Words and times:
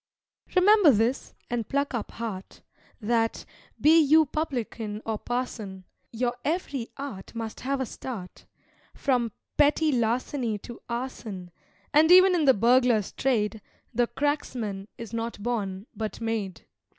Remember 0.55 0.89
this, 0.89 1.35
and 1.47 1.69
pluck 1.69 1.93
up 1.93 2.09
heart, 2.13 2.63
That, 2.99 3.45
be 3.79 3.99
you 3.99 4.25
publican 4.25 5.03
or 5.05 5.19
parson, 5.19 5.83
Your 6.11 6.35
ev'ry 6.43 6.87
art 6.97 7.35
must 7.35 7.59
have 7.59 7.79
a 7.79 7.85
start, 7.85 8.47
From 8.95 9.31
petty 9.57 9.91
larceny 9.91 10.57
to 10.57 10.81
arson; 10.89 11.51
And 11.93 12.11
even 12.11 12.33
in 12.33 12.45
the 12.45 12.55
burglar's 12.55 13.11
trade, 13.11 13.61
The 13.93 14.07
cracksman 14.07 14.87
is 14.97 15.13
not 15.13 15.39
born, 15.43 15.85
but 15.95 16.19
made. 16.19 16.65